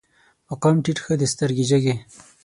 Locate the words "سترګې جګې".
1.33-1.93